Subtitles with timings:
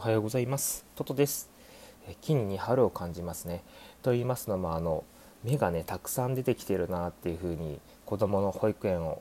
[0.00, 0.86] おはようございます。
[0.96, 1.50] トトです。
[2.22, 3.62] 木に春を感じますね。
[4.00, 5.04] と言いますのもあの
[5.44, 9.20] 芽がねたくさん出てきてるなっていう風に子供の保育園を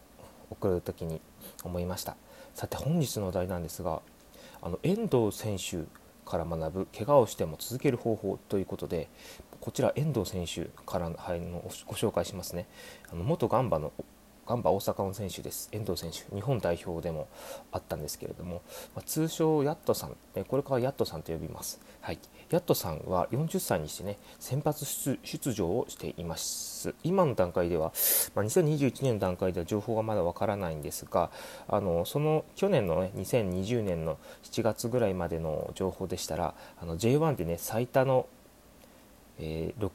[0.49, 1.19] 送る時に
[1.65, 2.15] 思いました。
[2.53, 4.01] さて本日のお題なんですが
[4.61, 5.85] あの遠藤選手
[6.25, 9.09] から学ぶ怪我をしても続ける方法ということで
[9.59, 11.17] こちら遠藤選手からの
[11.87, 12.67] ご紹介しますね。
[13.11, 13.91] あの元ガンバの
[14.49, 17.27] ガンバ大阪の選手です、遠藤選手、日本代表でも
[17.71, 18.63] あったんですけれども、
[18.95, 21.79] まあ、通称ヤットさん、これからヤットさんと呼びます。
[22.01, 26.95] はい、ヤットさんは40歳にしてね、先発出場をしています。
[27.03, 27.93] 今の段階では、
[28.33, 31.29] まあ、2021年の段階では情報がまだわからないんですが、
[31.67, 38.25] あのその去年の、ね、2020年の7月ぐらいまでの情報でしたら、あの J1 でね、最多の
[39.39, 39.89] えー、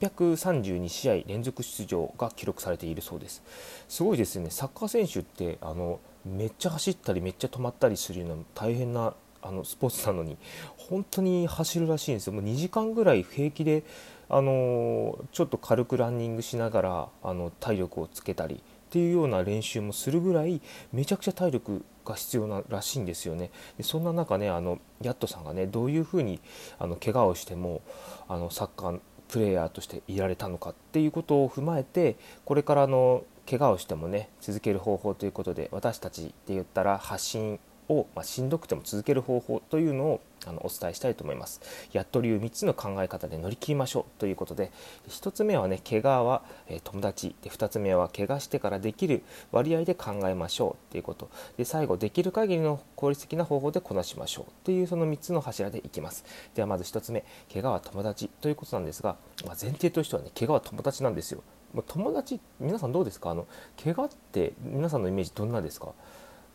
[0.00, 3.42] 632試合連続出場が記録されているそうです。
[3.88, 4.50] すごいですね。
[4.50, 10.38] サッカー選手ってあのめっちゃ走ったりめっちゃ止まったりするの大変なあのスポーツなのに
[10.76, 12.32] 本当に走るらしいんですよ。
[12.32, 13.84] もう2時間ぐらい平気で
[14.28, 18.58] あのちょっと軽くランニングしながらあの体力をつけたりっ
[18.90, 20.62] ていうような練習もするぐらい
[20.92, 23.50] めちゃくちゃ体力が必要ならしいんですよね。
[23.76, 26.40] でそんな中ねあのヤットさんがねどういうふうに
[26.78, 27.82] あの怪我をしても
[28.28, 41.60] あのサッカープレーヤーとしていられたのかっていうことを踏まえてこれからの怪我をしてもね続ける方法ということで私たちって言ったら発信を、まあ、しんどくても続ける方法というのをあのお伝えしたいと思います。
[41.92, 44.70] やっと流3つの考え方で乗り切りましょうということで
[45.08, 56.24] 1つ目はね怪我は、えー、友達で2つ目は怪我してからできる割合で考えましょうということで最後できる限りの効率的な方法でこなしましょうというその3つの柱でいきます。
[56.54, 61.42] ではまず1つ目怪我は友達ということなんですが、まあ、前提としてはね怪我は友達なんですよ。
[61.72, 63.30] まあ、友達皆さんどうですか？
[63.30, 63.46] あの
[63.82, 65.88] 怪我って皆さんのイメージどんなですか？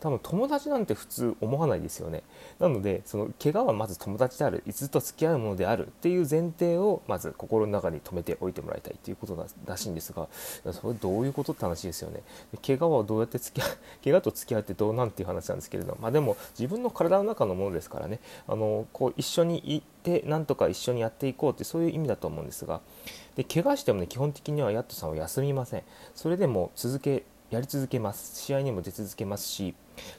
[0.00, 2.22] 多分友達なんて普通思わないですよね。
[2.58, 10.28] なのでその怪我はまず友達であるずっと付き合うものであるっていう前提をまず心の中に留めておいてもらいたいということらしいんですが
[10.72, 12.22] それどういうことって話ですよね。
[12.66, 13.70] 怪我はどうやって付き合う
[14.02, 18.20] 怪我と付き合ってどうなんていう話なんですけれどまあでも自分の体の中のものですからね。
[18.48, 22.80] あのこう一緒にいてなんとか一緒にやっていこうってそういう意味だと思うんですが。
[23.36, 25.82] で怪我してもね基本的にはヤットさんは休みません。
[26.14, 28.40] それでも続けやり続けます。
[28.40, 29.74] 試合にも出続けますし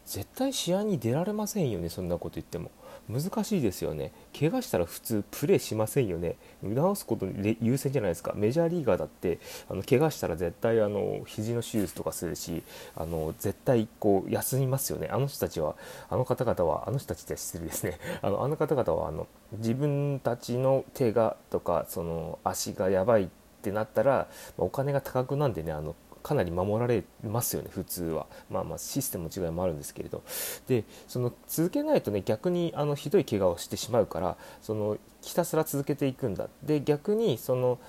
[0.05, 2.71] 絶対試合に出られませんよねそんなこと言っても。
[3.09, 4.11] 難しいですよね。
[4.37, 6.35] 怪我したら普通プレーしませんよね。
[6.63, 8.33] 治すことに優先じゃないですか。
[8.35, 12.63] メジャーリーガーだってあの怪我したら絶対あの肘の手術とかするし
[12.95, 15.09] あの絶対こう休みますよね。
[15.11, 15.75] あの人たちは
[16.09, 17.99] あの方々はあの人たちって失礼ですね。
[18.21, 23.27] あのあの方々はあの自分たちの手がとかその足がやばいっ
[23.61, 24.27] てなったら
[24.57, 28.27] まお金が高くなんでねあのかなり守られますよね普通は。
[28.49, 30.23] まあまあシステムの違いもあるんですけれど。
[30.67, 36.47] でその続けないとね逆にあのひどい怪我をしてしまうからそのひたすら続けていくんだ。
[36.63, 37.79] で逆にその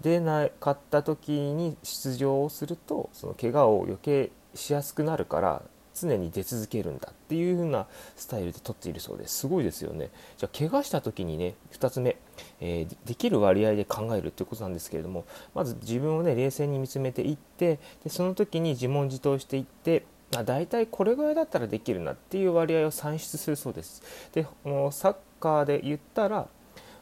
[0.00, 5.62] 出なかった時に出場をするとその怪我を余計しやすくなるから
[5.94, 7.86] 常に出続けるんだっていう風な
[8.16, 9.38] スタイルで取っているそうです。
[9.38, 10.10] すごいですよね。
[10.36, 12.16] じゃあ怪我した時にね2つ目、
[12.60, 15.24] えー、できる割合で考えるっていうことなんですけれども
[15.54, 20.04] まず自分をね冷静に見つめていってでその時に自問自答していって
[20.36, 24.02] あ大体これぐらいだったらできるなっていう割合を算出するそうです。
[24.32, 24.44] で
[24.90, 26.46] サッカーで言ったら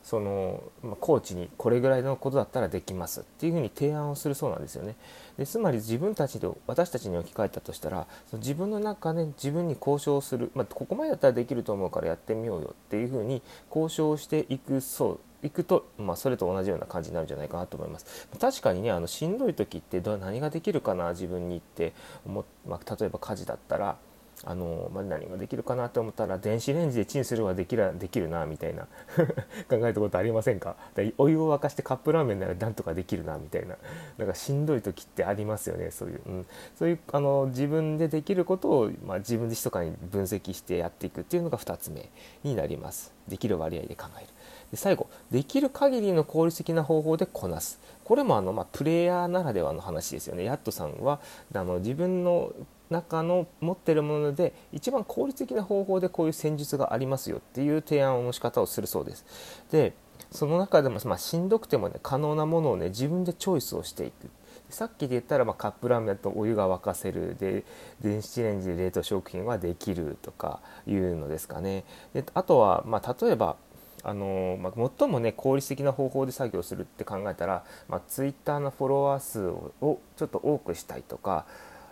[0.08, 4.96] その、ま、コーチにこれぐらいのことだったらできますっていうふうに提案をするそうなんですよね。
[5.36, 21.92] でつまり自分たちで私たちに置き換えたとしたらその自分の中で、ね、自分に交渉する、まあ、ここまでだったらできると思うからやってみようよっていうふうに交渉していくそういくと、まあ、それと同じような感じになるんじゃないかなと思います確かにねあのしんどい時ってど何ができるかな自分にって
[22.24, 23.98] 思、まあ、例えば家事だったら
[24.44, 28.86] あの、まあ、何ができるかなと思ったら電子レンジでチンするはできるできるなみたいな。
[29.68, 30.76] 考えたことありませんか？
[31.18, 33.76] お湯を沸かしてカップラーメンならなんとかできるなみたいな。
[34.16, 36.46] なんかしんどい時ってありますよねそういう、うん、
[36.76, 42.08] そういうあの自分でできることを、まあ、自分で密かに分析してやっていくっていうのが2つ目
[42.42, 43.12] になります。
[43.28, 44.26] できる割合で考える。
[44.70, 51.20] で最後できる限りの効率的な方法でこなすこれもあの、まあ、プレイヤーならではの話ですよねヤットさんは
[51.54, 52.52] あの自分の
[52.90, 59.24] 中の持ってるもので一番効率的な方法でこういう戦術がありますよっていう提案の仕方をするそうです。
[59.70, 59.92] で
[60.30, 64.28] その中でも、まあ、しんどくてもね可能なものをね自分でチョイスをしていく。
[64.70, 67.64] さっきで言ったら、まあ、カップラーメンとお湯が沸かせるで
[68.02, 71.84] 電子レンジで冷凍食品はできるとかいうのですかね。
[72.12, 73.56] であとは、まあ、例えば
[74.04, 79.72] あのまあ、最もね効率的な方法で作業するって考えたら、まあ、ツイッターのフォロワー数を
[80.16, 81.46] ちょっと多くしたいとか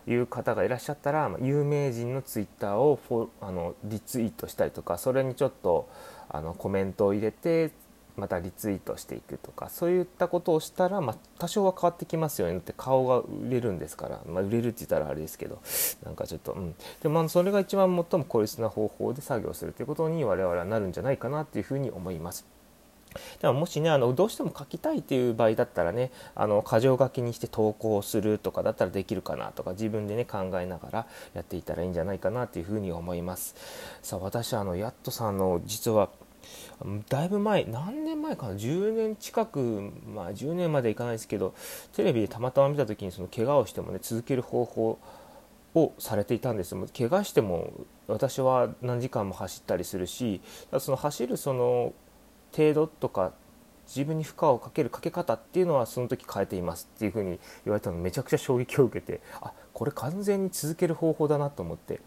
[0.07, 5.89] いう方がいらっしゃったらま有名人のツイッターをフォあのリツイートしたりとかそれにちょっと
[6.29, 7.73] あのコメントを入れて
[8.17, 12.57] またリツイートしていくとかそういったことをしたら、まあ、多少は変わってきますよね。
[12.57, 15.61] って顔が売れるんですから、まあ、売れるって言ったらあれですけど。
[16.05, 16.75] なんかちょっとうん。
[17.03, 22.47] でもそれが一番最も効率な方法で作業するということに我々はなるんじゃないかなっていうふうに思います。
[23.41, 33.55] でももしねあのどうしても書きたいっていう場合だったらねあの箇条書きにして投稿するとかだったらできるかなとか自分でね考えながらやっていたらいいんじゃないかなっていうふうに思います。
[34.03, 36.11] さあ私あのやっとさんの実は
[37.09, 41.55] だいぶ前何年前かな？10年近くまあ10年までいかないですけど
[41.95, 44.99] テレビでたまたま見た時にその怪我をしてもね続ける方法
[45.75, 46.75] をされていたんです。
[46.97, 47.73] 怪我しても
[48.09, 50.41] 私は何時間も走ったりするし
[50.79, 51.93] その走るその
[52.55, 53.33] 程度とか
[53.87, 62.01] 自分に負荷をかけるかけ方っていうのはその時変えていますっていうふうに言われたのめちゃくちゃ衝撃を受けてあこれ完全に続ける方法だなと思って。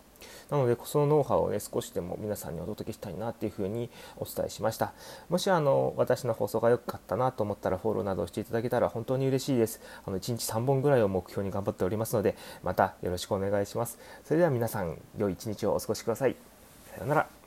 [0.50, 4.94] なのでそのノウハウをね少しでも皆さんにお届けしたいなっていうふうにお伝えしました。
[5.30, 9.81] もしあの私の放送が良かったなと思ったらフォローなどしていただけたら本当に嬉しいです。
[10.06, 13.98] あの1日3本ぐらいを目標に頑張っておりますのでまたよろしくお願いします。
[14.24, 16.36] それでは皆さん良い一日をお過ごしください。
[16.92, 17.39] さようなら。